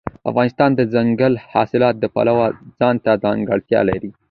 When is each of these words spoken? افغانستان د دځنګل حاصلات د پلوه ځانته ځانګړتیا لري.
افغانستان 0.29 0.69
د 0.75 0.81
دځنګل 0.93 1.33
حاصلات 1.53 1.95
د 1.99 2.05
پلوه 2.13 2.47
ځانته 2.79 3.11
ځانګړتیا 3.23 3.81
لري. 3.89 4.09